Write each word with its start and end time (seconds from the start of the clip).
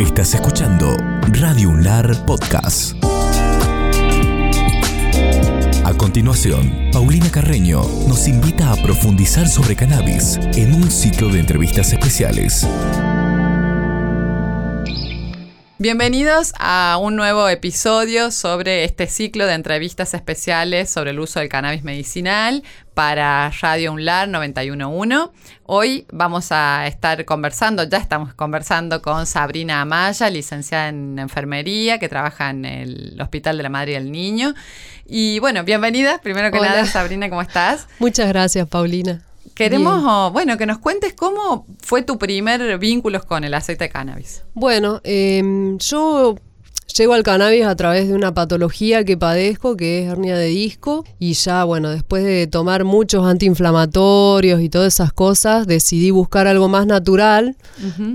Estás 0.00 0.32
escuchando 0.32 0.96
Radio 1.32 1.70
Unlar 1.70 2.24
Podcast. 2.24 2.94
A 5.84 5.94
continuación, 5.96 6.90
Paulina 6.92 7.28
Carreño 7.30 7.82
nos 8.06 8.28
invita 8.28 8.72
a 8.72 8.76
profundizar 8.76 9.48
sobre 9.48 9.74
cannabis 9.74 10.38
en 10.54 10.72
un 10.72 10.88
ciclo 10.88 11.28
de 11.30 11.40
entrevistas 11.40 11.92
especiales. 11.92 12.64
Bienvenidos 15.80 16.54
a 16.58 16.98
un 17.00 17.14
nuevo 17.14 17.48
episodio 17.48 18.32
sobre 18.32 18.82
este 18.82 19.06
ciclo 19.06 19.46
de 19.46 19.54
entrevistas 19.54 20.12
especiales 20.12 20.90
sobre 20.90 21.12
el 21.12 21.20
uso 21.20 21.38
del 21.38 21.48
cannabis 21.48 21.84
medicinal 21.84 22.64
para 22.94 23.52
Radio 23.62 23.92
UNLAR 23.92 24.26
911. 24.26 25.30
Hoy 25.66 26.04
vamos 26.10 26.50
a 26.50 26.88
estar 26.88 27.24
conversando, 27.24 27.84
ya 27.84 27.98
estamos 27.98 28.34
conversando 28.34 29.00
con 29.02 29.24
Sabrina 29.26 29.80
Amaya, 29.80 30.28
licenciada 30.30 30.88
en 30.88 31.16
enfermería, 31.16 32.00
que 32.00 32.08
trabaja 32.08 32.50
en 32.50 32.64
el 32.64 33.16
Hospital 33.20 33.56
de 33.56 33.62
la 33.62 33.68
Madre 33.68 33.92
y 33.92 33.94
el 33.94 34.10
Niño. 34.10 34.54
Y 35.06 35.38
bueno, 35.38 35.62
bienvenida, 35.62 36.18
primero 36.20 36.50
que 36.50 36.58
nada, 36.58 36.86
Sabrina, 36.86 37.30
¿cómo 37.30 37.42
estás? 37.42 37.86
Muchas 38.00 38.26
gracias, 38.26 38.66
Paulina. 38.66 39.22
Queremos, 39.58 40.32
bueno, 40.32 40.56
que 40.56 40.66
nos 40.66 40.78
cuentes 40.78 41.14
cómo 41.14 41.66
fue 41.80 42.02
tu 42.02 42.16
primer 42.16 42.78
vínculo 42.78 43.20
con 43.26 43.42
el 43.42 43.54
aceite 43.54 43.86
de 43.86 43.90
cannabis. 43.90 44.44
Bueno, 44.54 45.00
em, 45.02 45.78
yo 45.78 46.36
llego 46.96 47.14
al 47.14 47.24
cannabis 47.24 47.64
a 47.64 47.74
través 47.74 48.06
de 48.06 48.14
una 48.14 48.32
patología 48.32 49.04
que 49.04 49.16
padezco, 49.16 49.76
que 49.76 50.04
es 50.04 50.12
hernia 50.12 50.36
de 50.36 50.46
disco, 50.46 51.04
y 51.18 51.32
ya, 51.32 51.64
bueno, 51.64 51.90
después 51.90 52.22
de 52.22 52.46
tomar 52.46 52.84
muchos 52.84 53.26
antiinflamatorios 53.26 54.60
y 54.60 54.68
todas 54.68 54.94
esas 54.94 55.12
cosas, 55.12 55.66
decidí 55.66 56.12
buscar 56.12 56.46
algo 56.46 56.68
más 56.68 56.86
natural 56.86 57.56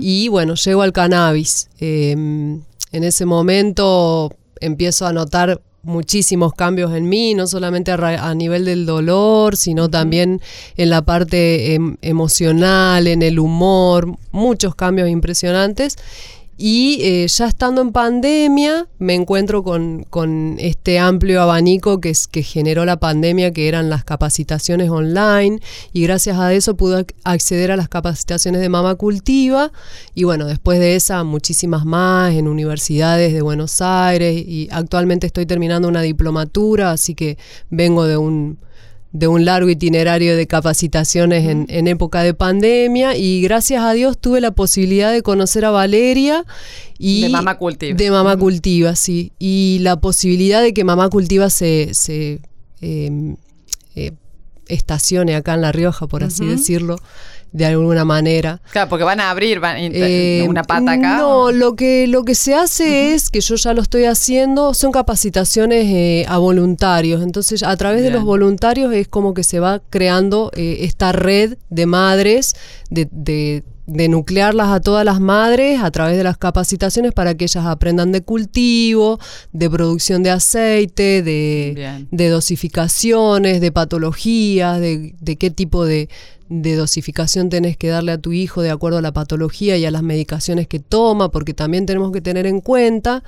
y, 0.00 0.28
bueno, 0.28 0.54
llego 0.54 0.80
al 0.80 0.94
cannabis. 0.94 1.68
Em, 1.78 2.62
en 2.90 3.04
ese 3.04 3.26
momento 3.26 4.34
empiezo 4.60 5.06
a 5.06 5.12
notar 5.12 5.60
muchísimos 5.84 6.54
cambios 6.54 6.94
en 6.94 7.08
mí, 7.08 7.34
no 7.34 7.46
solamente 7.46 7.92
a, 7.92 8.34
nivel 8.34 8.64
del 8.64 8.86
dolor, 8.86 9.56
sino 9.56 9.88
también 9.88 10.40
en 10.76 10.90
la 10.90 11.02
parte 11.02 11.74
em, 11.74 11.96
emocional, 12.02 13.06
en 13.06 13.22
el 13.22 13.38
humor, 13.38 14.16
muchos 14.32 14.74
cambios 14.74 15.08
impresionantes. 15.08 15.96
Y 16.56 16.98
eh, 17.02 17.26
ya 17.26 17.46
estando 17.46 17.82
en 17.82 17.90
pandemia, 17.90 18.88
me 18.98 19.14
encuentro 19.14 19.64
con, 19.64 20.56
este 20.58 20.98
amplio 20.98 21.42
abanico 21.42 22.00
que, 22.00 22.10
es, 22.10 22.28
que 22.28 22.42
generó 22.42 22.84
la 22.84 22.98
pandemia, 22.98 23.52
que 23.52 23.68
eran 23.68 23.90
las 23.90 24.04
capacitaciones 24.04 24.88
online. 24.90 25.60
Y 25.92 26.02
gracias 26.02 26.38
a 26.38 26.52
eso 26.52 26.76
pude 26.76 27.06
acceder 27.24 27.72
a 27.72 27.76
las 27.76 27.88
capacitaciones 27.88 28.60
de 28.60 28.68
Mama 28.68 28.94
Cultiva. 28.94 29.72
Y 30.14 30.24
bueno, 30.24 30.46
después 30.46 30.78
de 30.78 30.94
esa, 30.94 31.24
muchísimas 31.24 31.84
más 31.84 32.34
en 32.34 32.46
universidades 32.46 33.32
de 33.32 33.42
Buenos 33.42 33.80
Aires. 33.80 34.44
Y 34.46 34.68
actualmente 34.70 35.26
estoy 35.26 35.46
terminando 35.46 35.88
una 35.88 36.02
diplomatura, 36.02 36.92
así 36.92 37.14
que 37.14 37.36
vengo 37.70 38.06
de 38.06 38.16
un 38.16 38.58
de 39.14 39.28
un 39.28 39.44
largo 39.44 39.70
itinerario 39.70 40.36
de 40.36 40.48
capacitaciones 40.48 41.48
en, 41.48 41.86
época 41.86 42.24
de 42.24 42.34
pandemia 42.34 43.16
y 43.16 43.42
gracias 43.42 43.84
a 43.84 43.92
Dios 43.92 44.18
tuve 44.18 44.40
la 44.40 44.50
posibilidad 44.50 45.12
de 45.12 45.22
conocer 45.22 45.64
a 45.64 45.70
Valeria 45.70 46.44
y 46.98 47.22
de 47.22 47.28
Mamá 47.28 47.56
Cultiva. 47.56 47.96
De 47.96 48.10
Mamá 48.10 48.36
Cultiva, 48.36 48.96
sí. 48.96 49.30
Y 49.38 49.78
la 49.82 50.00
posibilidad 50.00 50.62
de 50.62 50.74
que 50.74 50.82
Mamá 50.82 51.10
Cultiva 51.10 51.48
se, 51.48 51.92
em, 52.80 53.36
eh, 53.94 54.10
estacione 54.66 55.36
acá 55.36 55.54
en 55.54 55.60
La 55.60 55.70
Rioja, 55.70 56.08
por 56.08 56.24
así 56.24 56.44
decirlo 56.44 56.96
de 57.54 57.66
alguna 57.66 58.04
manera. 58.04 58.60
Claro, 58.72 58.88
porque 58.88 59.04
van 59.04 59.20
a 59.20 59.30
abrir 59.30 59.60
eh, 59.62 60.44
una 60.48 60.64
pata 60.64 60.92
acá. 60.92 61.18
No, 61.18 61.52
lo 61.52 61.76
que, 61.76 62.08
lo 62.08 62.24
que 62.24 62.34
se 62.34 62.52
hace 62.52 63.14
es, 63.14 63.30
que 63.30 63.40
yo 63.40 63.54
ya 63.54 63.72
lo 63.72 63.80
estoy 63.80 64.06
haciendo, 64.06 64.74
son 64.74 64.90
capacitaciones 64.90 65.84
eh, 65.86 66.26
a 66.28 66.38
voluntarios. 66.38 67.22
Entonces, 67.22 67.62
a 67.62 67.76
través 67.76 68.02
de 68.02 68.10
los 68.10 68.24
voluntarios 68.24 68.92
es 68.92 69.06
como 69.06 69.34
que 69.34 69.44
se 69.44 69.60
va 69.60 69.80
creando 69.88 70.50
eh, 70.56 70.78
esta 70.80 71.12
red 71.12 71.56
de 71.70 71.86
madres, 71.86 72.56
de, 72.90 73.06
de 73.12 73.62
de 73.86 74.08
nuclearlas 74.08 74.68
a 74.68 74.80
todas 74.80 75.04
las 75.04 75.20
madres 75.20 75.80
a 75.82 75.90
través 75.90 76.16
de 76.16 76.24
las 76.24 76.38
capacitaciones 76.38 77.12
para 77.12 77.34
que 77.34 77.44
ellas 77.44 77.66
aprendan 77.66 78.12
de 78.12 78.22
cultivo, 78.22 79.18
de 79.52 79.68
producción 79.68 80.22
de 80.22 80.30
aceite, 80.30 81.22
de, 81.22 82.30
dosificaciones, 82.30 83.60
de 83.60 83.72
patologías, 83.72 84.80
de, 84.80 85.36
qué 85.38 85.50
tipo 85.50 85.84
de, 85.84 86.08
de, 86.48 86.76
dosificación 86.76 87.50
tenés 87.50 87.76
que 87.76 87.88
darle 87.88 88.12
a 88.12 88.18
tu 88.18 88.32
hijo 88.32 88.62
de 88.62 88.70
acuerdo 88.70 88.98
a 88.98 89.02
la 89.02 89.12
patología 89.12 89.76
y 89.76 89.84
a 89.84 89.90
las 89.90 90.02
medicaciones 90.02 90.66
que 90.66 90.78
toma, 90.78 91.30
porque 91.30 91.52
también 91.52 91.84
tenemos 91.84 92.10
que 92.10 92.22
tener 92.22 92.46
en 92.46 92.60
cuenta 92.60 93.22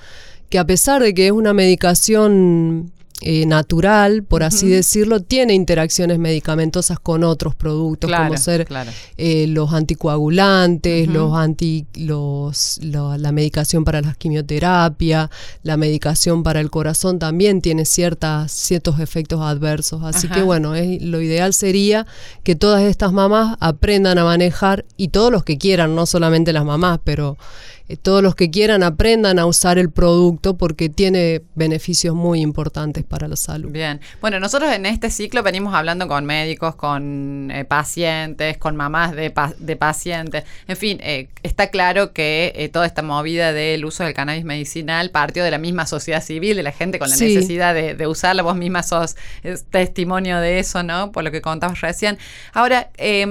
que 0.48 0.58
a 0.58 0.64
pesar 0.64 1.02
de 1.02 1.12
que 1.12 1.26
es 1.26 1.32
una 1.32 1.52
medicación 1.52 2.92
eh, 3.22 3.46
natural, 3.46 4.24
por 4.24 4.42
así 4.42 4.68
decirlo, 4.68 5.20
tiene 5.20 5.54
interacciones 5.54 6.18
medicamentosas 6.18 6.98
con 6.98 7.24
otros 7.24 7.54
productos, 7.54 8.10
como 8.12 8.36
ser 8.36 8.68
eh, 9.16 9.46
los 9.48 9.72
anticoagulantes, 9.72 11.08
los 11.08 11.34
anti, 11.34 11.86
los, 11.94 12.78
la 12.82 13.32
medicación 13.32 13.84
para 13.84 14.02
la 14.02 14.12
quimioterapia, 14.12 15.30
la 15.62 15.78
medicación 15.78 16.42
para 16.42 16.60
el 16.60 16.70
corazón 16.70 17.18
también 17.18 17.62
tiene 17.62 17.86
ciertas, 17.86 18.52
ciertos 18.52 19.00
efectos 19.00 19.40
adversos. 19.40 20.02
Así 20.02 20.28
que 20.28 20.42
bueno, 20.42 20.74
es, 20.74 21.00
lo 21.00 21.22
ideal 21.22 21.54
sería 21.54 22.06
que 22.42 22.54
todas 22.54 22.82
estas 22.82 23.14
mamás 23.14 23.56
aprendan 23.60 24.18
a 24.18 24.24
manejar 24.24 24.84
y 24.98 25.08
todos 25.08 25.32
los 25.32 25.42
que 25.42 25.56
quieran, 25.56 25.94
no 25.94 26.04
solamente 26.04 26.52
las 26.52 26.66
mamás, 26.66 27.00
pero 27.02 27.38
eh, 27.88 27.96
todos 27.96 28.22
los 28.22 28.34
que 28.34 28.50
quieran 28.50 28.82
aprendan 28.82 29.38
a 29.38 29.46
usar 29.46 29.78
el 29.78 29.90
producto 29.90 30.56
porque 30.56 30.88
tiene 30.88 31.42
beneficios 31.54 32.14
muy 32.14 32.40
importantes 32.40 33.04
para 33.06 33.28
la 33.28 33.36
salud. 33.36 33.70
Bien, 33.70 34.00
bueno, 34.20 34.40
nosotros 34.40 34.72
en 34.72 34.86
este 34.86 35.10
ciclo 35.10 35.42
venimos 35.42 35.74
hablando 35.74 36.08
con 36.08 36.24
médicos, 36.24 36.74
con 36.74 37.50
eh, 37.50 37.64
pacientes, 37.64 38.58
con 38.58 38.76
mamás 38.76 39.12
de, 39.12 39.32
de 39.58 39.76
pacientes, 39.76 40.44
en 40.68 40.76
fin, 40.76 40.98
eh, 41.02 41.28
está 41.42 41.68
claro 41.68 42.12
que 42.12 42.70
toda 42.72 42.86
esta 42.86 43.02
movida 43.02 43.52
del 43.52 43.84
uso 43.84 44.04
del 44.04 44.14
cannabis 44.14 44.44
medicinal 44.44 45.10
partió 45.10 45.44
de 45.44 45.50
la 45.50 45.58
misma 45.58 45.86
sociedad 45.86 46.22
civil, 46.22 46.56
de 46.56 46.62
la 46.62 46.72
gente 46.72 46.98
con 46.98 47.08
la 47.08 47.16
necesidad 47.16 47.74
de, 47.74 48.06
usarlo, 48.06 48.44
vos 48.44 48.56
misma 48.56 48.82
sos 48.82 49.16
testimonio 49.70 50.38
de 50.38 50.58
eso, 50.58 50.82
¿no? 50.82 51.12
Por 51.12 51.24
lo 51.24 51.30
que 51.30 51.40
contabas 51.40 51.80
recién. 51.80 52.18
Ahora, 52.52 52.90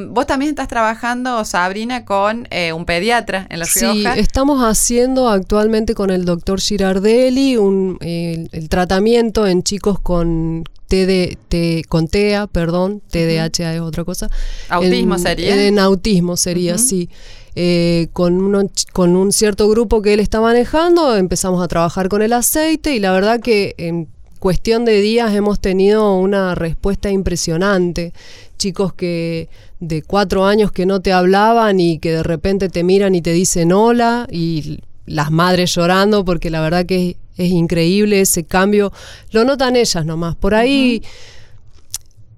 vos 0.09 0.27
también 0.27 0.49
estás 0.49 0.67
trabajando, 0.67 1.43
Sabrina, 1.45 2.05
con 2.05 2.47
un 2.73 2.85
pediatra 2.85 3.47
en 3.49 3.59
La 3.59 3.65
Rioja. 3.65 4.13
Sí, 4.13 4.19
estamos 4.19 4.61
haciendo 4.61 5.29
actualmente 5.29 5.95
con 5.95 6.09
el 6.09 6.25
doctor 6.25 6.59
Girardelli 6.59 7.57
un, 7.57 7.97
el 8.01 8.69
tratamiento 8.69 9.45
en 9.47 9.63
chicos 9.65 9.99
con 9.99 10.63
TD, 10.87 11.83
con 11.89 12.07
TEA, 12.07 12.47
perdón, 12.47 13.01
TDAH 13.09 13.73
es 13.73 13.81
otra 13.81 14.05
cosa. 14.05 14.29
Autismo 14.69 15.17
sería. 15.17 15.67
En 15.67 15.79
autismo 15.79 16.37
sería, 16.37 16.77
sí. 16.77 17.09
Eh, 17.57 18.07
con, 18.13 18.69
con 18.93 19.15
un 19.15 19.31
cierto 19.31 19.67
grupo 19.67 20.01
que 20.01 20.13
él 20.13 20.19
está 20.19 20.39
manejando, 20.39 21.15
empezamos 21.15 21.63
a 21.63 21.67
trabajar 21.67 22.07
con 22.07 22.21
el 22.21 22.33
aceite 22.33 22.95
y 22.95 22.99
la 22.99 23.11
verdad 23.11 23.39
que 23.39 23.75
en 23.77 24.07
cuestión 24.39 24.85
de 24.85 25.01
días 25.01 25.33
hemos 25.33 25.59
tenido 25.59 26.15
una 26.15 26.53
respuesta 26.55 27.09
impresionante. 27.09 28.13
Chicos 28.57 28.93
que 28.93 29.49
de 29.79 30.01
cuatro 30.01 30.45
años 30.45 30.71
que 30.71 30.85
no 30.85 31.01
te 31.01 31.11
hablaban 31.11 31.79
y 31.79 31.99
que 31.99 32.11
de 32.11 32.23
repente 32.23 32.69
te 32.69 32.83
miran 32.83 33.15
y 33.15 33.21
te 33.21 33.33
dicen 33.33 33.71
hola 33.71 34.27
y 34.31 34.79
las 35.05 35.31
madres 35.31 35.73
llorando 35.75 36.23
porque 36.25 36.49
la 36.49 36.61
verdad 36.61 36.85
que 36.85 37.09
es, 37.09 37.15
increíble 37.37 38.21
ese 38.21 38.43
cambio. 38.43 38.91
Lo 39.31 39.43
notan 39.43 39.75
ellas 39.75 40.05
nomás. 40.05 40.35
Por 40.35 40.55
ahí, 40.55 41.03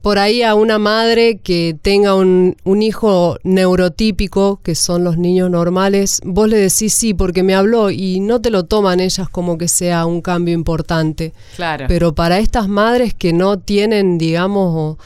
por 0.02 0.20
ahí 0.20 0.42
a 0.44 0.56
una 0.56 0.80
madre 0.80 1.38
que 1.38 1.78
tenga 1.82 2.16
un, 2.16 2.56
un, 2.64 2.82
hijo 2.82 3.38
neurotípico, 3.44 4.60
que 4.64 4.76
son 4.76 5.04
los 5.04 5.18
niños 5.18 5.50
normales, 5.50 6.22
vos 6.24 6.50
le 6.50 6.58
decís 6.58 6.94
sí 6.94 7.14
porque 7.14 7.44
me 7.44 7.56
habló 7.56 7.92
y 7.92 8.20
no 8.20 8.42
te 8.42 8.50
lo 8.50 8.66
toman 8.66 9.00
ellas 9.00 9.30
como 9.30 9.58
que 9.58 9.68
sea 9.68 10.06
un 10.06 10.22
cambio 10.22 10.54
importante. 10.54 11.34
Claro. 11.56 11.86
Pero 11.88 12.16
para 12.16 12.40
estas 12.40 12.68
madres 12.68 13.14
que 13.14 13.34
no 13.34 13.60
tienen, 13.60 14.18
digamos, 14.18 14.98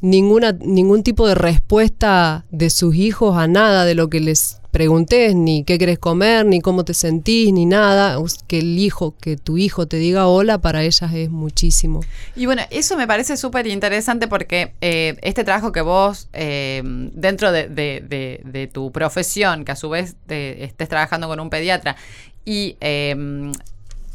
ninguna, 0.00 0.52
ningún 0.52 1.02
tipo 1.02 1.26
de 1.26 1.34
respuesta 1.34 2.44
de 2.50 2.70
sus 2.70 2.94
hijos 2.94 3.36
a 3.36 3.48
nada 3.48 3.84
de 3.84 3.94
lo 3.94 4.08
que 4.08 4.20
les 4.20 4.58
pregunté, 4.76 5.34
ni 5.34 5.64
qué 5.64 5.78
querés 5.78 5.98
comer, 5.98 6.44
ni 6.44 6.60
cómo 6.60 6.84
te 6.84 6.92
sentís, 6.92 7.50
ni 7.50 7.64
nada. 7.64 8.18
Que 8.46 8.58
el 8.58 8.78
hijo, 8.78 9.14
que 9.18 9.38
tu 9.38 9.56
hijo 9.56 9.86
te 9.86 9.96
diga 9.96 10.26
hola, 10.26 10.58
para 10.58 10.82
ellas 10.82 11.10
es 11.14 11.30
muchísimo. 11.30 12.00
Y 12.34 12.44
bueno, 12.44 12.60
eso 12.68 12.94
me 12.98 13.06
parece 13.06 13.38
súper 13.38 13.66
interesante 13.68 14.28
porque 14.28 14.74
eh, 14.82 15.16
este 15.22 15.44
trabajo 15.44 15.72
que 15.72 15.80
vos, 15.80 16.28
eh, 16.34 16.82
dentro 16.84 17.52
de, 17.52 18.70
tu 18.70 18.92
profesión, 18.92 19.64
que 19.64 19.72
a 19.72 19.76
su 19.76 19.88
vez 19.88 20.14
estés 20.28 20.90
trabajando 20.90 21.26
con 21.26 21.40
un 21.40 21.48
pediatra, 21.48 21.96
y 22.44 22.76
eh, 22.82 23.16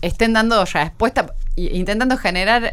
estén 0.04 0.34
dando 0.34 0.64
respuesta, 0.64 1.34
intentando 1.56 2.18
generar 2.18 2.72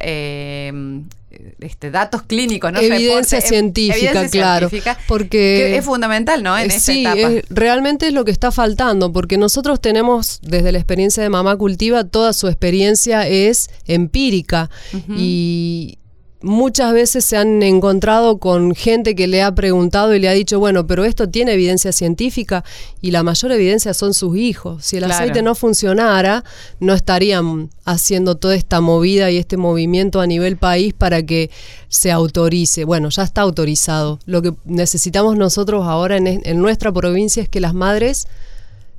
este, 1.60 1.90
datos 1.90 2.22
clínicos, 2.22 2.72
¿no? 2.72 2.80
Evidencia 2.80 3.40
científica, 3.40 4.28
claro. 4.28 4.70
porque 5.06 5.76
es 5.76 5.84
fundamental, 5.84 6.42
¿no? 6.42 6.58
En 6.58 6.70
esta 6.70 6.92
etapa. 6.92 7.46
realmente 7.50 8.08
es 8.08 8.12
lo 8.12 8.24
que 8.24 8.30
está 8.30 8.50
faltando, 8.50 9.12
porque 9.12 9.36
nosotros 9.36 9.80
tenemos, 9.80 10.40
desde 10.42 10.72
la 10.72 10.78
experiencia 10.78 11.22
de 11.22 11.28
Mamá 11.28 11.56
Cultiva, 11.56 12.04
toda 12.04 12.32
su 12.32 12.48
experiencia 12.48 13.26
es 13.28 13.70
empírica. 13.86 14.70
Y 15.16 15.98
muchas 16.40 16.92
veces 16.92 17.24
se 17.24 17.36
han 17.36 17.62
encontrado 17.62 18.38
con 18.38 18.74
gente 18.74 19.14
que 19.14 19.26
le 19.26 19.42
ha 19.42 19.54
preguntado 19.54 20.14
y 20.14 20.20
le 20.20 20.28
ha 20.28 20.32
dicho, 20.32 20.58
bueno, 20.58 20.86
pero 20.86 21.04
esto 21.04 21.28
tiene 21.28 21.54
evidencia 21.54 21.92
científica 21.92 22.64
y 23.00 23.10
la 23.10 23.22
mayor 23.22 23.52
evidencia 23.52 23.94
son 23.94 24.14
sus 24.14 24.36
hijos. 24.36 24.84
Si 24.84 24.96
el 24.96 25.04
aceite 25.04 25.42
no 25.42 25.54
funcionara, 25.54 26.44
no 26.80 26.94
estarían 26.94 27.70
haciendo 27.84 28.36
toda 28.36 28.54
esta 28.54 28.80
movida 28.80 29.30
y 29.30 29.36
este 29.36 29.56
movimiento 29.56 30.20
a 30.20 30.26
nivel 30.26 30.56
país 30.56 30.94
para 30.94 31.22
que 31.24 31.50
se 31.88 32.12
autorice. 32.12 32.84
Bueno, 32.84 33.08
ya 33.08 33.22
está 33.22 33.40
autorizado. 33.40 34.20
Lo 34.26 34.42
que 34.42 34.54
necesitamos 34.64 35.36
nosotros 35.36 35.86
ahora 35.86 36.16
en, 36.16 36.26
en 36.26 36.62
nuestra 36.62 36.92
provincia 36.92 37.42
es 37.42 37.48
que 37.48 37.60
las 37.60 37.74
madres 37.74 38.28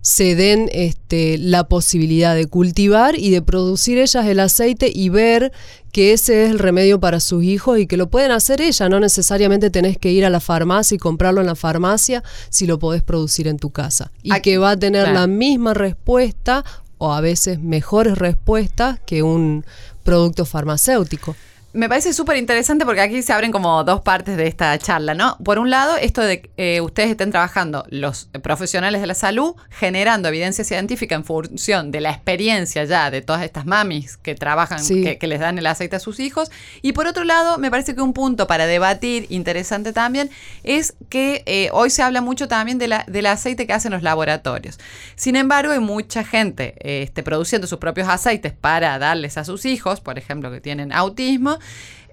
se 0.02 0.36
den 0.36 0.70
este, 0.72 1.38
la 1.38 1.68
posibilidad 1.68 2.36
de 2.36 2.48
cultivar 2.48 3.18
y 3.18 3.32
de 3.32 3.42
producir 3.42 3.98
ellas 3.98 4.26
el 4.26 4.40
aceite 4.40 4.92
y 4.94 5.10
ver 5.10 5.52
que 5.92 6.14
ese 6.14 6.46
es 6.46 6.52
el 6.52 6.60
remedio 6.60 7.00
para 7.00 7.20
sus 7.20 7.44
hijos 7.44 7.80
y 7.80 7.88
que 7.88 7.98
lo 7.98 8.10
pueden 8.10 8.32
hacer 8.32 8.62
ellas, 8.62 8.90
no 8.90 9.00
necesariamente 9.00 9.70
tenés 9.70 9.98
que 9.98 10.12
ir 10.12 10.26
a 10.26 10.30
la 10.30 10.40
farmacia 10.40 10.96
y 10.96 11.00
comprarlo 11.00 11.42
en 11.42 11.48
la 11.48 11.56
farmacia 11.56 12.24
si 12.50 12.68
lo 12.68 12.80
podés 12.80 13.04
producir 13.04 13.48
en 13.48 13.58
tu 13.58 13.72
casa. 13.72 14.12
Y 14.24 14.32
que 14.42 14.58
va 14.58 14.72
a 14.72 14.78
tener 14.78 15.10
la 15.10 15.28
misma 15.28 15.74
respuesta 15.74 16.64
o 16.98 17.14
a 17.14 17.22
veces 17.22 17.60
mejores 17.60 18.18
respuestas 18.18 19.00
que 19.06 19.24
un 19.24 19.66
producto 20.04 20.46
farmacéutico. 20.46 21.36
Me 21.72 21.88
parece 21.88 22.14
súper 22.14 22.38
interesante 22.38 22.84
porque 22.84 23.02
aquí 23.02 23.22
se 23.22 23.32
abren 23.32 23.52
como 23.52 23.84
dos 23.84 24.02
partes 24.02 24.38
de 24.38 24.48
esta 24.48 24.76
charla, 24.80 25.14
¿no? 25.14 25.38
Por 25.44 25.60
un 25.60 25.70
lado, 25.70 25.98
esto 25.98 26.22
de 26.22 26.42
que 26.42 26.50
eh, 26.58 26.82
ustedes 26.82 27.12
estén 27.12 27.30
trabajando, 27.30 27.86
los 27.90 28.26
profesionales 28.42 29.02
de 29.02 29.08
la 29.08 29.14
salud, 29.14 29.54
generando 29.70 30.30
evidencia 30.30 30.64
científica 30.64 31.14
en 31.14 31.24
función 31.24 31.92
de 31.92 32.02
la 32.02 32.10
experiencia 32.10 32.86
ya 32.86 33.12
de 33.12 33.22
todas 33.22 33.44
estas 33.44 33.68
mamis 33.68 34.18
que 34.18 34.34
trabajan, 34.34 34.80
que, 34.84 35.28
les 35.28 35.40
dan 35.40 35.60
el 35.60 35.68
aceite 35.68 35.96
a 35.96 36.00
sus 36.00 36.20
hijos. 36.20 36.50
Y 36.82 36.94
por 36.94 37.06
otro 37.06 37.24
lado, 37.24 37.60
me 37.60 37.70
parece 37.70 37.94
que 37.94 38.02
un 38.02 38.14
punto 38.14 38.48
para 38.48 38.66
debatir 38.66 39.28
interesante 39.30 39.94
también 39.94 40.32
es 40.64 40.96
que 41.10 41.44
eh, 41.46 41.70
hoy 41.72 41.92
se 41.92 42.02
habla 42.02 42.22
mucho 42.22 42.48
también 42.48 42.80
de 42.80 42.88
la, 42.88 43.06
del 43.08 43.28
aceite 43.28 43.68
que 43.68 43.74
hacen 43.74 43.92
los 43.92 44.02
laboratorios. 44.02 44.80
Sin 45.16 45.36
embargo, 45.36 45.74
hay 45.74 45.80
mucha 45.80 46.24
gente 46.24 46.74
este, 46.80 47.22
produciendo 47.22 47.68
sus 47.68 47.78
propios 47.78 48.08
aceites 48.08 48.54
para 48.54 48.98
darles 48.98 49.38
a 49.38 49.46
sus 49.46 49.66
hijos, 49.66 50.02
por 50.02 50.18
ejemplo, 50.18 50.50
que 50.50 50.62
tienen 50.62 50.92
autismo 50.92 51.59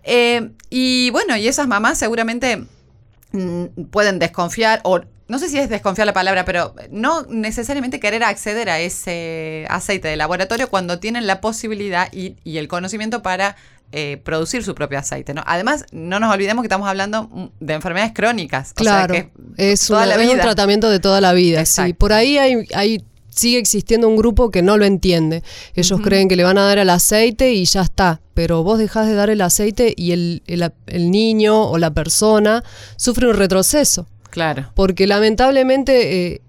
eh, 0.05 0.51
y 0.71 1.11
bueno, 1.11 1.37
y 1.37 1.49
esas 1.49 1.67
mamás 1.67 1.99
seguramente 1.99 2.65
mm, 3.33 3.65
pueden 3.91 4.19
desconfiar 4.19 4.81
o 4.85 5.01
no 5.29 5.41
sé 5.41 5.49
si 5.49 5.59
es 5.59 5.69
desconfiar 5.69 6.07
la 6.07 6.13
palabra, 6.13 6.45
pero 6.45 6.75
no 6.91 7.25
necesariamente 7.29 7.99
querer 7.99 8.23
acceder 8.23 8.71
a 8.71 8.79
ese 8.79 9.67
aceite 9.69 10.07
de 10.07 10.17
laboratorio 10.17 10.71
cuando 10.71 11.01
tienen 11.01 11.27
la 11.27 11.41
posibilidad 11.41 12.09
y, 12.13 12.37
el 12.45 12.69
conocimiento 12.69 13.23
para 13.23 13.57
eh, 13.91 14.21
producir 14.23 14.63
su 14.63 14.77
propio 14.77 15.01
aceite. 15.01 15.35
¿no? 15.35 15.43
Además, 15.45 15.85
no 15.91 16.21
nos 16.21 16.33
olvidemos 16.33 16.63
que 16.63 16.67
estamos 16.67 16.89
hablando 16.89 17.25
mm, 17.25 17.47
de 17.59 17.75
enfermedades 17.75 18.13
crónicas. 18.15 18.73
Claro, 18.73 19.15
es, 19.57 19.91
un 19.91 20.39
tratamiento 20.41 20.89
de 20.91 21.01
toda 21.01 21.21
la 21.21 21.33
vida. 21.33 21.67
Sí. 21.67 21.93
Por 21.93 22.13
ahí 22.13 22.39
hay, 22.39 22.65
hay 22.73 23.05
sigue 23.37 23.59
existiendo 23.59 24.09
un 24.09 24.17
grupo 24.17 24.51
que 24.51 24.63
no 24.63 24.77
lo 24.77 24.85
entiende. 24.85 25.43
Ellos 25.75 26.01
creen 26.01 26.29
que 26.29 26.37
le 26.37 26.43
van 26.43 26.59
a 26.59 26.65
dar 26.65 26.79
el 26.79 26.91
aceite 26.91 27.53
y 27.53 27.65
ya 27.67 27.83
está, 27.83 28.21
pero 28.35 28.65
vos 28.65 28.79
dejás 28.79 29.07
de 29.07 29.15
dar 29.15 29.31
el 29.31 29.43
aceite 29.43 29.95
y 29.97 30.13
el, 30.13 30.43
niño 30.89 31.63
o 31.71 31.79
la 31.79 31.93
persona 31.93 32.65
sufre 32.97 33.29
un 33.29 33.37
retroceso. 33.37 34.07
Claro. 34.31 34.71
Porque 34.75 35.07
lamentablemente 35.07 36.33
eh, 36.33 36.43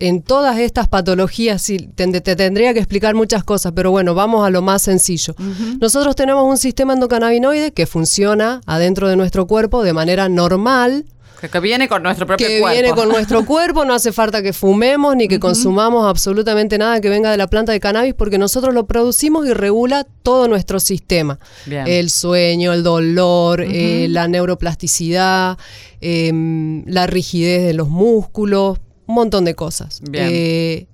en 0.00 0.22
todas 0.22 0.58
estas 0.58 0.88
patologías, 0.88 1.64
te, 1.94 2.20
tendría 2.20 2.72
que 2.72 2.78
explicar 2.78 3.14
muchas 3.14 3.44
cosas, 3.44 3.72
pero 3.74 3.90
bueno, 3.90 4.14
vamos 4.14 4.46
a 4.46 4.50
lo 4.50 4.62
más 4.62 4.82
sencillo. 4.82 5.34
Nosotros 5.80 6.14
tenemos 6.14 6.44
un 6.44 6.56
sistema 6.56 6.92
endocannabinoide 6.92 7.72
que 7.72 7.86
funciona 7.86 8.60
adentro 8.66 9.08
de 9.08 9.16
nuestro 9.16 9.46
cuerpo 9.46 9.82
de 9.82 9.92
manera 9.92 10.28
normal, 10.28 11.04
que, 11.40 11.60
viene 11.60 11.88
con 11.88 12.02
nuestro 12.02 12.26
propio 12.26 12.46
cuerpo. 12.46 12.66
Que 12.66 12.72
viene 12.72 12.94
con 12.94 13.08
nuestro 13.08 13.44
cuerpo, 13.46 13.84
no 13.84 13.94
hace 13.94 14.12
falta 14.12 14.42
que 14.42 14.52
fumemos 14.52 15.14
ni 15.16 15.28
que 15.28 15.38
consumamos 15.38 16.06
absolutamente 16.06 16.78
nada 16.78 17.00
que 17.00 17.08
venga 17.08 17.30
de 17.30 17.36
la 17.36 17.46
planta 17.46 17.72
de 17.72 17.80
cannabis 17.80 18.14
porque 18.14 18.38
nosotros 18.38 18.74
lo 18.74 18.86
producimos 18.86 19.46
y 19.46 19.52
regula 19.52 20.06
todo 20.22 20.48
nuestro 20.48 20.80
sistema. 20.80 21.38
El 21.66 22.10
sueño, 22.10 22.72
el 22.72 22.82
dolor, 22.82 23.62
eh, 23.62 24.06
la 24.08 24.26
neuroplasticidad, 24.28 25.58
em, 26.00 26.84
la 26.86 27.06
rigidez 27.06 27.64
de 27.64 27.74
los 27.74 27.88
músculos, 27.88 28.78
un 29.06 29.14
montón 29.14 29.44
de 29.44 29.54
cosas. 29.54 30.02
Eh, 30.12 30.86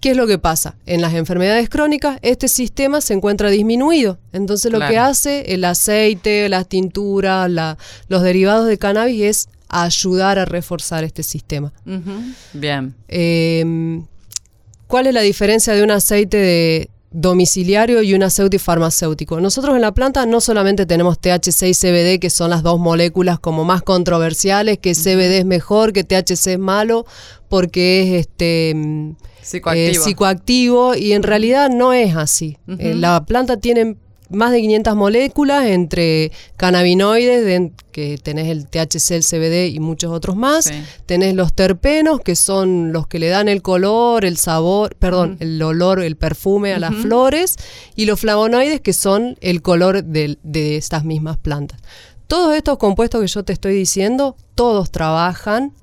¿Qué 0.00 0.10
es 0.10 0.16
lo 0.16 0.26
que 0.26 0.36
pasa? 0.36 0.74
En 0.84 1.00
las 1.00 1.14
enfermedades 1.14 1.68
crónicas, 1.68 2.18
este 2.22 2.48
sistema 2.48 3.00
se 3.00 3.14
encuentra 3.14 3.50
disminuido. 3.50 4.18
Entonces, 4.32 4.72
lo 4.72 4.80
que 4.80 4.98
hace 4.98 5.54
el 5.54 5.64
aceite, 5.64 6.48
las 6.48 6.68
tinturas, 6.68 7.48
los 8.08 8.22
derivados 8.22 8.66
de 8.66 8.78
cannabis 8.78 9.22
es 9.22 9.48
ayudar 9.72 10.38
a 10.38 10.44
reforzar 10.44 11.02
este 11.02 11.22
sistema. 11.22 11.72
Bien. 12.52 12.94
Em, 13.08 14.06
¿Cuál 14.86 15.06
es 15.06 15.14
la 15.14 15.22
diferencia 15.22 15.72
de 15.72 15.82
un 15.82 15.90
aceite 15.90 16.36
de 16.36 16.90
domiciliario 17.10 18.02
y 18.02 18.12
un 18.12 18.22
aceite 18.22 18.58
farmacéutico? 18.58 19.40
Nosotros 19.40 19.74
en 19.74 19.80
la 19.80 19.92
planta 19.92 20.26
no 20.26 20.42
solamente 20.42 20.84
tenemos 20.84 21.18
THC 21.18 21.68
y 21.68 21.74
CBD, 21.74 22.20
que 22.20 22.28
son 22.28 22.50
las 22.50 22.62
dos 22.62 22.78
moléculas 22.78 23.38
como 23.38 23.64
más 23.64 23.82
controversiales, 23.82 24.78
que 24.78 24.94
CBD 24.94 25.38
es 25.38 25.44
mejor, 25.46 25.94
que 25.94 26.04
THC 26.04 26.52
es 26.52 26.58
malo, 26.58 27.06
porque 27.48 28.02
es 28.02 28.26
este 28.26 28.70
em, 28.70 29.14
psicoactivo, 29.40 29.90
eh, 29.90 29.94
psicoactivo 29.94 30.94
y 30.94 31.12
en 31.12 31.22
realidad 31.22 31.70
no 31.70 31.94
es 31.94 32.14
así. 32.14 32.58
Eh, 32.78 32.94
la 32.94 33.24
planta 33.24 33.56
tiene 33.56 33.96
más 34.32 34.52
de 34.52 34.60
500 34.60 34.96
moléculas 34.96 35.66
entre 35.66 36.32
cannabinoides, 36.56 37.72
que 37.92 38.18
tenés 38.18 38.48
el 38.48 38.66
THC, 38.66 39.10
el 39.12 39.24
CBD 39.24 39.74
y 39.74 39.78
muchos 39.78 40.10
otros 40.10 40.36
más. 40.36 40.72
Tenés 41.06 41.34
los 41.34 41.52
terpenos, 41.52 42.20
que 42.20 42.36
son 42.36 42.92
los 42.92 43.06
que 43.06 43.18
le 43.18 43.28
dan 43.28 43.48
el 43.48 43.62
color, 43.62 44.24
el 44.24 44.36
sabor, 44.36 44.96
perdón, 44.96 45.36
el 45.40 45.62
olor, 45.62 46.02
el 46.02 46.16
perfume 46.16 46.72
a 46.72 46.78
las 46.78 46.94
flores. 46.94 47.56
Y 47.94 48.06
los 48.06 48.20
flavonoides, 48.20 48.80
que 48.80 48.92
son 48.92 49.36
el 49.40 49.62
color 49.62 50.04
de, 50.04 50.38
de 50.42 50.76
estas 50.76 51.04
mismas 51.04 51.36
plantas. 51.36 51.80
Todos 52.26 52.54
estos 52.54 52.78
compuestos 52.78 53.20
que 53.20 53.26
yo 53.26 53.44
te 53.44 53.52
estoy 53.52 53.74
diciendo, 53.74 54.36
todos 54.54 54.90
trabajan 54.90 55.74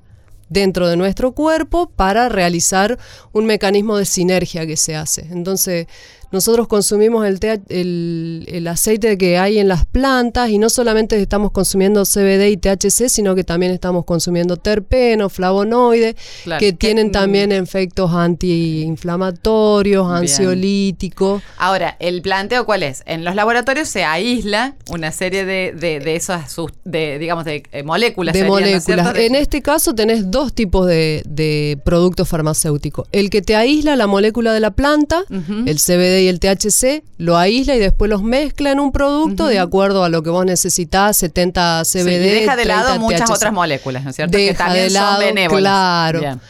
dentro 0.50 0.88
de 0.88 0.96
nuestro 0.96 1.32
cuerpo 1.32 1.88
para 1.88 2.28
realizar 2.28 2.98
un 3.32 3.46
mecanismo 3.46 3.96
de 3.96 4.04
sinergia 4.04 4.66
que 4.66 4.76
se 4.76 4.96
hace. 4.96 5.26
Entonces, 5.30 5.86
nosotros 6.32 6.68
consumimos 6.68 7.26
el, 7.26 8.44
el, 8.46 8.66
aceite 8.68 9.18
que 9.18 9.36
hay 9.36 9.58
en 9.58 9.66
las 9.66 9.84
plantas 9.84 10.50
y 10.50 10.58
no 10.58 10.70
solamente 10.70 11.20
estamos 11.20 11.50
consumiendo 11.50 12.04
CBD 12.04 12.50
y 12.50 12.56
THC, 12.56 13.08
sino 13.08 13.34
que 13.34 13.42
también 13.42 13.72
estamos 13.72 14.04
consumiendo 14.04 14.56
terpenos, 14.56 15.32
flavonoides, 15.32 16.14
que 16.60 16.72
tienen 16.72 17.08
mm. 17.08 17.12
también 17.12 17.52
efectos 17.52 18.12
antiinflamatorios, 18.12 20.08
ansiolíticos. 20.08 21.42
Ahora, 21.58 21.96
¿el 21.98 22.22
planteo 22.22 22.64
cuál 22.64 22.84
es? 22.84 23.02
En 23.06 23.24
los 23.24 23.34
laboratorios 23.34 23.88
se 23.88 24.04
aísla 24.04 24.76
una 24.88 25.10
serie 25.10 25.44
de, 25.44 25.72
de, 25.72 26.14
esas, 26.14 26.54
de, 26.84 27.18
digamos, 27.18 27.44
de 27.44 27.64
eh, 27.72 27.82
moléculas. 27.82 28.34
De 28.34 28.44
moléculas. 28.44 29.16
en 29.16 29.34
este 29.34 29.62
caso 29.62 29.94
tenés 29.94 30.30
dos 30.30 30.52
tipos 30.52 30.86
de, 30.86 31.80
productos 31.84 32.28
farmacéuticos. 32.28 33.08
El 33.10 33.30
que 33.30 33.42
te 33.42 33.56
aísla 33.56 33.96
la 33.96 34.06
molécula 34.06 34.52
de 34.52 34.60
la 34.60 34.70
planta, 34.70 35.24
el 35.28 35.78
CBD 35.78 36.19
y 36.20 36.28
el 36.28 36.40
THC, 36.40 37.02
lo 37.18 37.36
aísla 37.36 37.76
y 37.76 37.78
después 37.78 38.08
los 38.08 38.22
mezcla 38.22 38.70
en 38.70 38.80
un 38.80 38.92
producto 38.92 39.46
de 39.46 39.58
acuerdo 39.58 40.04
a 40.04 40.08
lo 40.08 40.22
que 40.22 40.30
vos 40.30 40.44
necesitas, 40.44 41.16
70 41.16 41.82
CBD. 41.84 42.08
y 42.08 42.18
deja 42.18 42.56
de 42.56 42.64
lado 42.64 42.98
muchas 42.98 43.30
otras 43.30 43.52
moléculas, 43.52 44.04
¿no 44.04 44.10
es 44.10 44.16
cierto? 44.16 44.36
que 44.36 44.54
también 44.54 44.88
de 44.88 44.90
lado, 44.90 45.16
son 45.16 45.34
benévolas. 45.34 46.12
Claro. 46.12 46.40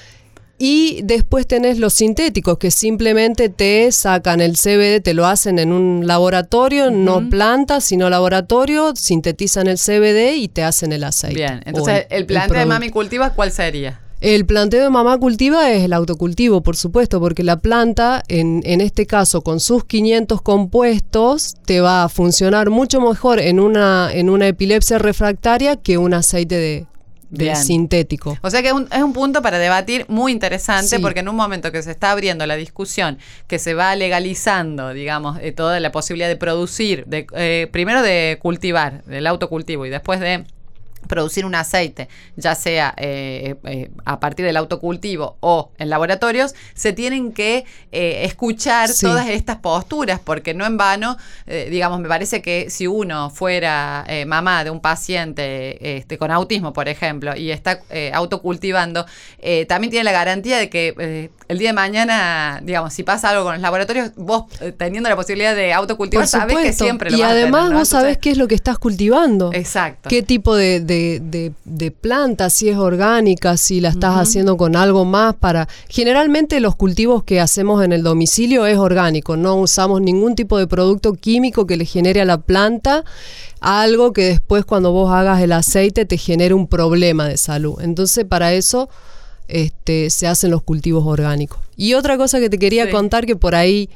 Y 0.62 1.00
después 1.04 1.46
tenés 1.46 1.78
los 1.78 1.94
sintéticos 1.94 2.58
que 2.58 2.70
simplemente 2.70 3.48
te 3.48 3.90
sacan 3.92 4.42
el 4.42 4.58
CBD, 4.58 5.00
te 5.02 5.14
lo 5.14 5.26
hacen 5.26 5.58
en 5.58 5.72
un 5.72 6.06
laboratorio, 6.06 6.90
no 6.90 7.30
planta, 7.30 7.80
sino 7.80 8.10
laboratorio, 8.10 8.94
sintetizan 8.94 9.68
el 9.68 9.78
CBD 9.78 10.36
y 10.36 10.48
te 10.48 10.62
hacen 10.62 10.92
el 10.92 11.04
aceite. 11.04 11.34
Bien, 11.34 11.62
entonces 11.64 12.06
el, 12.10 12.26
plante 12.26 12.58
de 12.58 12.66
Mami 12.66 12.90
Cultiva, 12.90 13.30
¿cuál 13.30 13.52
sería? 13.52 14.00
El 14.20 14.44
planteo 14.44 14.82
de 14.82 14.90
mamá 14.90 15.16
cultiva 15.18 15.70
es 15.70 15.82
el 15.82 15.94
autocultivo, 15.94 16.60
por 16.62 16.76
supuesto, 16.76 17.20
porque 17.20 17.42
la 17.42 17.58
planta, 17.58 18.22
en, 18.28 18.60
en, 18.64 18.82
este 18.82 19.06
caso, 19.06 19.40
con 19.40 19.60
sus 19.60 19.84
500 19.84 20.42
compuestos, 20.42 21.54
te 21.64 21.80
va 21.80 22.04
a 22.04 22.08
funcionar 22.10 22.68
mucho 22.68 23.00
mejor 23.00 23.40
en 23.40 23.58
una, 23.58 24.10
en 24.12 24.28
una 24.28 24.46
epilepsia 24.46 24.98
refractaria 24.98 25.76
que 25.76 25.96
un 25.96 26.12
aceite 26.12 26.86
de, 27.30 27.56
sintético. 27.56 28.36
O 28.42 28.50
sea 28.50 28.60
que 28.60 28.68
es 28.68 29.02
un 29.02 29.12
punto 29.14 29.40
para 29.40 29.58
debatir 29.58 30.04
muy 30.08 30.32
interesante 30.32 30.98
porque 31.00 31.20
en 31.20 31.28
un 31.28 31.36
momento 31.36 31.72
que 31.72 31.82
se 31.82 31.92
está 31.92 32.10
abriendo 32.10 32.44
la 32.46 32.56
discusión, 32.56 33.18
que 33.46 33.58
se 33.58 33.72
va 33.72 33.94
legalizando, 33.96 34.92
digamos, 34.92 35.38
eh, 35.40 35.52
toda 35.52 35.80
la 35.80 35.92
posibilidad 35.92 36.28
de 36.28 36.36
producir, 36.36 37.04
de, 37.06 37.26
eh, 37.34 37.68
primero 37.72 38.02
de 38.02 38.38
cultivar, 38.42 39.02
del 39.04 39.26
autocultivo 39.26 39.86
y 39.86 39.90
después 39.90 40.20
de 40.20 40.44
producir 41.06 41.44
un 41.44 41.54
aceite, 41.54 42.08
ya 42.36 42.54
sea 42.54 42.94
eh, 42.96 43.56
eh, 43.64 43.90
a 44.04 44.20
partir 44.20 44.46
del 44.46 44.56
autocultivo 44.56 45.36
o 45.40 45.72
en 45.78 45.90
laboratorios, 45.90 46.54
se 46.74 46.92
tienen 46.92 47.32
que 47.32 47.64
eh, 47.92 48.22
escuchar 48.24 48.90
todas 49.00 49.28
estas 49.28 49.56
posturas, 49.56 50.20
porque 50.22 50.54
no 50.54 50.66
en 50.66 50.76
vano, 50.76 51.16
digamos, 51.46 52.00
me 52.00 52.08
parece 52.08 52.42
que 52.42 52.70
si 52.70 52.86
uno 52.86 53.30
fuera 53.30 54.06
mamá 54.26 54.64
de 54.64 54.70
un 54.70 54.80
paciente 54.80 55.98
este, 55.98 56.18
con 56.18 56.30
autismo, 56.30 56.72
por 56.72 56.88
ejemplo, 56.88 57.36
y 57.36 57.50
está 57.50 57.80
autocultivando, 58.12 59.06
también 59.68 59.90
tiene 59.90 60.04
la 60.04 60.12
garantía 60.12 60.58
de 60.58 60.70
que 60.70 61.30
el 61.48 61.58
día 61.58 61.70
de 61.70 61.74
mañana, 61.74 62.60
digamos, 62.62 62.92
si 62.92 63.02
pasa 63.02 63.30
algo 63.30 63.44
con 63.44 63.54
los 63.54 63.62
laboratorios, 63.62 64.12
vos 64.16 64.44
teniendo 64.76 65.08
la 65.08 65.16
posibilidad 65.16 65.54
de 65.54 65.72
autocultivar, 65.72 66.26
sabés 66.26 66.58
que 66.58 66.72
siempre 66.72 67.10
lo 67.10 67.16
Y 67.16 67.20
vas 67.20 67.32
además 67.32 67.60
a 67.60 67.64
tener, 67.64 67.78
vos 67.78 67.88
sabés 67.88 68.18
qué 68.18 68.30
es 68.30 68.38
lo 68.38 68.48
que 68.48 68.54
estás 68.54 68.78
cultivando. 68.78 69.50
Exacto. 69.52 70.08
¿Qué 70.08 70.22
tipo 70.22 70.54
de 70.54 70.80
de, 70.94 71.52
de, 71.64 71.90
planta, 71.90 72.50
si 72.50 72.68
es 72.68 72.76
orgánica, 72.76 73.56
si 73.56 73.80
la 73.80 73.90
estás 73.90 74.16
haciendo 74.16 74.56
con 74.56 74.74
algo 74.74 75.04
más 75.04 75.34
para... 75.36 75.68
Generalmente 75.88 76.60
los 76.60 76.74
cultivos 76.74 77.22
que 77.22 77.40
hacemos 77.40 77.84
en 77.84 77.92
el 77.92 78.02
domicilio 78.02 78.66
es 78.66 78.78
orgánico, 78.78 79.36
no 79.36 79.56
usamos 79.56 80.00
ningún 80.00 80.34
tipo 80.34 80.58
de 80.58 80.66
producto 80.66 81.14
químico 81.14 81.66
que 81.66 81.76
le 81.76 81.84
genere 81.84 82.20
a 82.20 82.24
la 82.24 82.38
planta 82.38 83.04
algo 83.60 84.12
que 84.12 84.24
después 84.24 84.64
cuando 84.64 84.90
vos 84.90 85.12
hagas 85.12 85.42
el 85.42 85.52
aceite 85.52 86.06
te 86.06 86.16
genere 86.16 86.54
un 86.54 86.66
problema 86.66 87.28
de 87.28 87.36
salud. 87.36 87.80
Entonces 87.80 88.24
para 88.24 88.54
eso 88.54 88.88
este, 89.48 90.10
se 90.10 90.26
hacen 90.26 90.50
los 90.50 90.62
cultivos 90.62 91.04
orgánicos. 91.06 91.58
Y 91.76 91.94
otra 91.94 92.16
cosa 92.16 92.40
que 92.40 92.48
te 92.48 92.58
quería 92.58 92.90
contar 92.90 93.26
que 93.26 93.36
por 93.36 93.54
ahí 93.54 93.90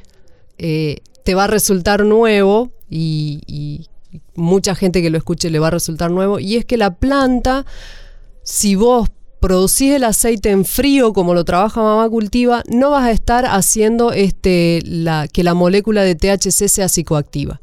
eh, 0.59 0.97
te 1.23 1.33
va 1.33 1.45
a 1.45 1.47
resultar 1.47 2.05
nuevo 2.05 2.69
y 2.89 3.87
mucha 4.35 4.75
gente 4.75 5.01
que 5.01 5.09
lo 5.09 5.17
escuche 5.17 5.49
le 5.49 5.59
va 5.59 5.67
a 5.67 5.71
resultar 5.71 6.11
nuevo, 6.11 6.39
y 6.39 6.55
es 6.55 6.65
que 6.65 6.77
la 6.77 6.95
planta, 6.95 7.65
si 8.43 8.75
vos 8.75 9.09
producís 9.39 9.91
el 9.91 10.03
aceite 10.03 10.49
en 10.49 10.65
frío 10.65 11.13
como 11.13 11.33
lo 11.33 11.45
trabaja 11.45 11.81
Mamá 11.81 12.09
Cultiva, 12.09 12.63
no 12.67 12.89
vas 12.91 13.03
a 13.03 13.11
estar 13.11 13.45
haciendo 13.45 14.11
este, 14.11 14.81
la, 14.83 15.27
que 15.27 15.43
la 15.43 15.53
molécula 15.53 16.03
de 16.03 16.15
THC 16.15 16.67
sea 16.67 16.89
psicoactiva. 16.89 17.61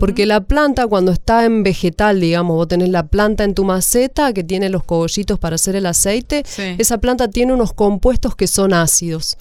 Porque 0.00 0.26
la 0.26 0.42
planta 0.42 0.86
cuando 0.86 1.12
está 1.12 1.44
en 1.44 1.62
vegetal, 1.62 2.20
digamos, 2.20 2.56
vos 2.56 2.68
tenés 2.68 2.90
la 2.90 3.06
planta 3.06 3.44
en 3.44 3.54
tu 3.54 3.64
maceta 3.64 4.32
que 4.32 4.44
tiene 4.44 4.68
los 4.68 4.84
cogollitos 4.84 5.38
para 5.38 5.54
hacer 5.54 5.76
el 5.76 5.86
aceite, 5.86 6.44
esa 6.78 6.98
planta 6.98 7.28
tiene 7.28 7.54
unos 7.54 7.72
compuestos 7.72 8.36
que 8.36 8.46
son 8.46 8.74
ácidos, 8.74 9.38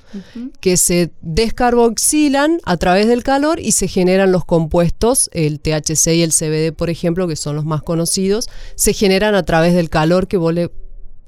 que 0.60 0.77
se 0.77 1.12
descarboxilan 1.22 2.60
a 2.66 2.77
través 2.77 3.08
del 3.08 3.24
calor 3.24 3.60
y 3.60 3.74
se 3.74 3.88
generan 3.88 4.32
los 4.32 4.46
compuestos, 4.46 5.30
el 5.34 5.60
THC 5.60 6.08
y 6.16 6.22
el 6.22 6.32
CBD, 6.32 6.74
por 6.74 6.89
ejemplo, 6.89 7.27
que 7.27 7.36
son 7.36 7.56
los 7.56 7.66
más 7.66 7.84
conocidos, 7.84 8.50
se 8.75 8.94
generan 8.94 9.36
a 9.36 9.44
través 9.44 9.74
del 9.74 9.89
calor 9.89 10.27
que 10.27 10.38
vos 10.38 10.54
le 10.54 10.72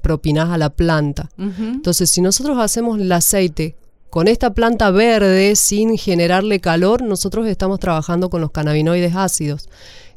propinás 0.00 0.48
a 0.50 0.58
la 0.58 0.70
planta. 0.70 1.30
Entonces, 1.36 2.10
si 2.10 2.22
nosotros 2.22 2.58
hacemos 2.58 2.98
el 2.98 3.12
aceite 3.12 3.76
con 4.10 4.26
esta 4.26 4.52
planta 4.52 4.90
verde, 4.90 5.54
sin 5.54 5.96
generarle 5.96 6.60
calor, 6.60 7.02
nosotros 7.02 7.46
estamos 7.46 7.78
trabajando 7.78 8.28
con 8.28 8.40
los 8.40 8.50
cannabinoides 8.50 9.14
ácidos, 9.14 9.68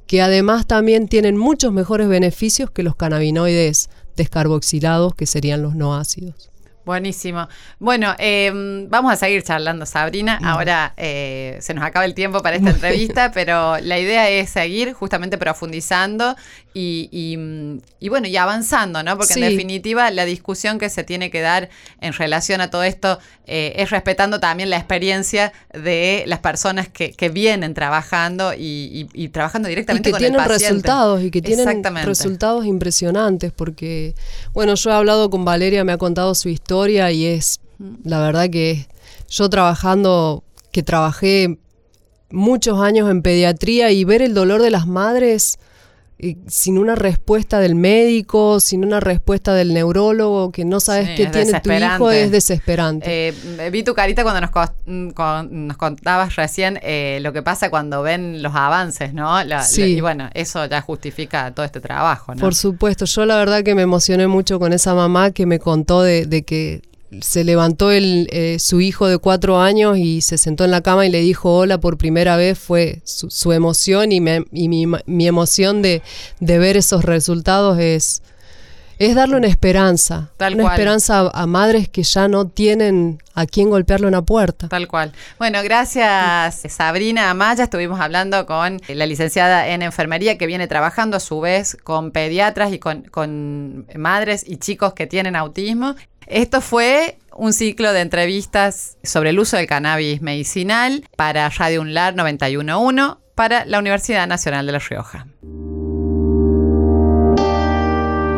que 0.08 0.22
además 0.22 0.66
también 0.66 1.08
tienen 1.08 1.38
muchos 1.38 1.72
mejores 1.72 2.08
beneficios 2.08 2.72
que 2.72 2.82
los 2.82 2.96
cannabinoides 2.96 3.90
descarboxilados, 4.18 5.14
que 5.14 5.28
serían 5.28 5.62
los 5.62 5.76
no 5.76 5.96
ácidos. 5.96 6.50
Buenísimo. 6.86 7.48
Bueno, 7.80 8.14
em, 8.18 8.90
vamos 8.90 9.14
a 9.14 9.16
seguir 9.16 9.42
charlando, 9.44 9.86
Sabrina. 9.86 10.38
Ahora 10.44 10.94
eh, 10.98 11.58
se 11.62 11.74
nos 11.74 11.84
acaba 11.86 12.04
el 12.04 12.14
tiempo 12.14 12.42
para 12.42 12.58
esta 12.58 12.72
entrevista, 12.72 13.32
pero 13.32 13.78
la 13.80 14.00
idea 14.00 14.30
es 14.30 14.50
seguir 14.50 14.92
justamente 14.92 15.38
profundizando 15.38 16.36
y, 16.74 17.38
bueno, 18.10 18.28
y 18.28 18.38
avanzando, 18.38 19.04
¿no? 19.04 19.18
Porque 19.18 19.34
en 19.36 19.42
definitiva 19.42 20.10
la 20.12 20.26
discusión 20.26 20.80
que 20.80 20.90
se 20.90 21.04
tiene 21.04 21.30
que 21.30 21.42
dar 21.42 21.70
en 22.02 22.14
relación 22.14 22.62
a 22.62 22.70
todo 22.70 22.84
esto 22.84 23.20
eh, 23.46 23.74
es 23.78 23.92
respetando 23.92 24.40
también 24.40 24.70
la 24.70 24.78
experiencia 24.78 25.54
de 25.74 26.24
las 26.28 26.40
personas 26.40 26.90
que, 26.90 27.14
vienen 27.34 27.74
trabajando 27.74 28.54
y, 28.58 29.30
trabajando 29.32 29.70
directamente 29.70 30.10
y 30.10 30.14
que 30.14 30.20
tienen 30.20 30.44
resultados 30.46 31.24
y 31.24 31.32
que 31.32 31.42
tienen 31.42 31.84
resultados 32.06 32.66
impresionantes 32.66 33.52
porque, 33.52 34.14
bueno, 34.54 34.76
yo 34.76 34.90
he 34.90 34.94
hablado 34.94 35.30
con 35.30 35.46
Valeria, 35.46 35.84
me 35.84 35.94
ha 35.94 35.98
contado 35.98 36.36
su 36.36 36.50
historia 36.50 37.12
y 37.12 37.26
es, 37.26 37.60
la 38.04 38.20
verdad 38.20 38.50
que 38.50 38.88
yo 39.30 39.50
trabajando, 39.50 40.44
que 40.72 40.84
trabajé 40.84 41.58
muchos 42.30 42.82
años 42.82 43.10
en 43.10 43.22
pediatría 43.22 43.92
y 43.92 44.04
ver 44.04 44.22
el 44.22 44.34
dolor 44.34 44.62
de 44.62 44.72
las 44.72 44.88
madres 44.88 45.60
sin 46.48 46.78
una 46.78 46.96
respuesta 46.96 47.60
del 47.60 47.76
médico, 47.76 48.60
sin 48.60 48.86
una 48.86 49.00
respuesta 49.00 49.54
del 49.54 49.74
neurólogo, 49.74 50.52
que 50.52 50.64
no 50.66 50.80
sabes 50.80 51.10
qué 51.18 51.28
tiene 51.28 51.60
tu 51.60 51.72
hijo, 51.72 52.12
es 52.12 52.32
desesperante. 52.32 53.30
Eh, 53.30 53.70
vi 53.72 53.84
tu 53.84 53.94
carita 53.94 54.24
cuando 54.24 54.42
nos, 54.42 55.52
nos 55.52 55.78
contabas 55.78 56.36
recién 56.36 56.80
eh, 56.82 57.20
lo 57.22 57.34
que 57.34 57.42
pasa 57.42 57.70
cuando 57.70 58.02
ven 58.02 58.42
los 58.42 58.56
avances, 58.56 59.14
¿no? 59.14 59.34
y 59.78 60.02
bueno, 60.02 60.30
eso 60.34 60.66
ya 60.66 60.82
justifica 60.82 61.52
todo 61.54 61.66
este 61.66 61.82
trabajo, 61.82 62.34
¿no? 62.36 62.42
Por 62.42 62.56
supuesto, 62.56 63.06
yo 63.06 63.26
la 63.26 63.38
verdad 63.38 63.64
que 63.64 63.76
me 63.76 63.82
emocioné 63.82 64.28
mucho 64.28 64.60
con 64.60 64.74
esa 64.74 64.94
mamá 64.94 65.32
que 65.32 65.46
me 65.46 65.60
contó 65.60 66.02
de 66.02 66.44
que 66.46 66.82
se 67.22 67.44
levantó 67.44 67.92
el, 67.92 68.28
eh, 68.32 68.58
su 68.60 68.82
hijo 68.82 69.08
de 69.08 69.18
cuatro 69.18 69.60
años 69.60 69.98
y 69.98 70.22
se 70.22 70.38
sentó 70.38 70.66
en 70.66 70.72
la 70.72 70.82
cama 70.82 71.06
y 71.06 71.10
le 71.10 71.22
dijo 71.22 71.56
hola 71.56 71.80
por 71.80 71.98
primera 71.98 72.36
vez, 72.36 72.58
fue 72.58 73.02
su, 73.04 73.52
emoción 73.52 74.12
y, 74.12 74.22
mi, 74.22 75.28
emoción 75.28 75.82
de, 75.82 76.02
ver 76.40 76.78
esos 76.78 77.04
resultados 77.06 77.80
es, 77.80 78.22
es 79.00 79.16
darle 79.16 79.38
una 79.38 79.48
esperanza. 79.48 80.32
una 80.40 80.72
esperanza 80.72 81.30
a, 81.34 81.46
madres 81.46 81.90
que 81.90 82.04
ya 82.04 82.28
no 82.28 82.48
tienen 82.48 83.20
a 83.36 83.46
quién 83.46 83.70
golpearle 83.70 84.08
una 84.08 84.22
puerta. 84.22 84.70
Tal 84.70 84.88
cual. 84.88 85.12
Bueno, 85.40 85.62
gracias 85.64 86.62
Sabrina 86.70 87.30
Amaya. 87.30 87.66
Estuvimos 87.66 88.00
hablando 88.00 88.46
con 88.46 88.80
la 88.88 89.06
licenciada 89.06 89.68
en 89.68 89.82
enfermería 89.82 90.38
que 90.38 90.48
viene 90.48 90.68
trabajando 90.68 91.18
a 91.18 91.20
su 91.20 91.40
vez 91.40 91.78
con 91.84 92.12
pediatras 92.12 92.72
y 92.74 92.80
con, 92.80 93.04
con 93.04 93.88
madres 93.96 94.44
y 94.48 94.58
chicos 94.58 94.94
que 94.94 95.08
tienen 95.08 95.36
autismo. 95.36 95.96
Esto 96.28 96.62
fue 96.62 97.18
un 97.36 97.52
ciclo 97.54 97.94
de 97.94 98.02
entrevistas 98.02 98.98
sobre 99.04 99.30
el 99.32 99.40
uso 99.40 99.58
del 99.58 99.66
cannabis 99.68 100.22
medicinal 100.22 101.04
para 101.16 101.50
Radio 101.50 101.82
Unlar 101.82 102.16
911 102.16 103.16
para 103.36 103.66
la 103.66 103.80
Universidad 103.80 104.28
Nacional 104.28 104.66
de 104.66 104.72
La 104.72 104.80
Rioja. 104.80 105.28